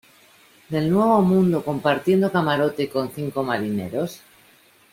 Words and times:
del 0.69 0.89
nuevo 0.89 1.21
mundo 1.21 1.63
compartiendo 1.63 2.31
camarote 2.31 2.89
con 2.89 3.11
cinco 3.13 3.43
marineros? 3.43 4.21